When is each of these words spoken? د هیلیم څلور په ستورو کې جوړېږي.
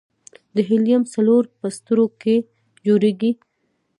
د 0.55 0.57
هیلیم 0.69 1.01
څلور 1.13 1.43
په 1.59 1.67
ستورو 1.75 2.05
کې 2.21 2.35
جوړېږي. 2.85 3.31